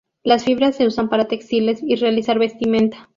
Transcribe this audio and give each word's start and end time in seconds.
Las 0.23 0.45
fibras 0.45 0.75
se 0.77 0.87
usan 0.87 1.09
para 1.09 1.27
textiles 1.27 1.83
y 1.83 1.95
realizar 1.95 2.39
vestimenta. 2.39 3.07